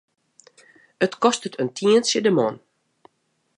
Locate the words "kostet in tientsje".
1.23-2.19